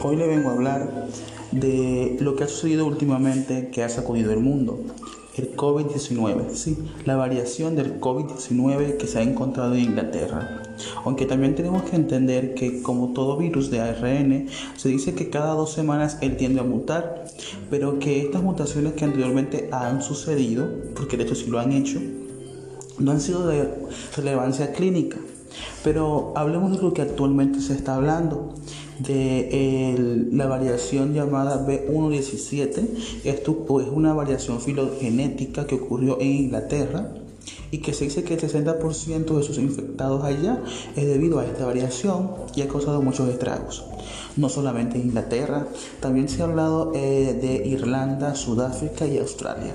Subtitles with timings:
[0.00, 1.08] Hoy le vengo a hablar
[1.50, 4.78] de lo que ha sucedido últimamente que ha sacudido el mundo.
[5.36, 10.62] El COVID-19, sí, la variación del COVID-19 que se ha encontrado en Inglaterra.
[11.04, 14.46] Aunque también tenemos que entender que como todo virus de ARN,
[14.76, 17.24] se dice que cada dos semanas él tiende a mutar,
[17.68, 22.00] pero que estas mutaciones que anteriormente han sucedido, porque de hecho sí lo han hecho,
[23.00, 23.68] no han sido de
[24.16, 25.18] relevancia clínica.
[25.82, 28.54] Pero hablemos de lo que actualmente se está hablando,
[28.98, 33.24] de la variación llamada B117.
[33.24, 37.12] Esto es una variación filogenética que ocurrió en Inglaterra
[37.70, 40.62] y que se dice que el 60% de sus infectados allá
[40.96, 43.84] es debido a esta variación y ha causado muchos estragos.
[44.36, 45.66] No solamente en Inglaterra,
[46.00, 49.74] también se ha hablado eh, de Irlanda, Sudáfrica y Australia.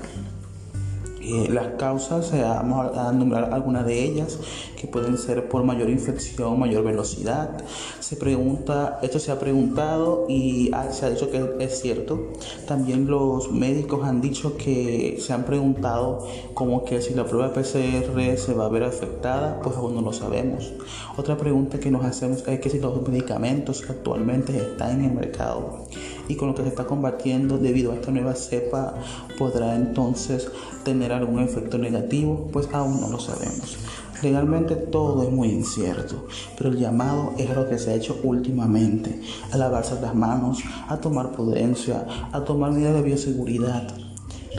[1.26, 4.38] Eh, las causas, vamos a, nombrar algunas de ellas,
[4.76, 7.64] que pueden ser por mayor infección, mayor velocidad.
[8.00, 12.32] Se pregunta, esto se ha preguntado y se ha dicho que es cierto.
[12.66, 18.36] También los médicos han dicho que se han preguntado como que si la prueba PCR
[18.36, 20.74] se va a ver afectada, pues aún no lo sabemos.
[21.16, 25.86] Otra pregunta que nos hacemos es que si los medicamentos actualmente están en el mercado
[26.28, 28.94] y con lo que se está combatiendo debido a esta nueva cepa
[29.38, 30.48] podrá entonces
[30.84, 33.76] tener algún efecto negativo, pues aún no lo sabemos.
[34.22, 39.20] Legalmente todo es muy incierto, pero el llamado es lo que se ha hecho últimamente,
[39.52, 44.03] a lavarse las manos, a tomar prudencia, a tomar medidas de bioseguridad.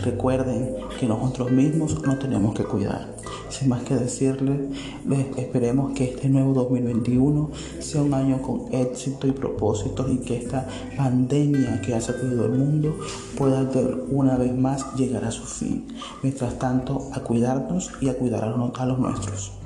[0.04, 3.16] Recuerden que nosotros mismos nos tenemos que cuidar.
[3.50, 4.60] Sin más que decirles,
[5.38, 10.68] esperemos que este nuevo 2021 sea un año con éxito y propósitos y que esta
[10.98, 12.98] pandemia que ha sacudido el mundo
[13.38, 13.70] pueda
[14.10, 15.88] una vez más llegar a su fin.
[16.22, 19.65] Mientras tanto, a cuidarnos y a cuidar a los nuestros.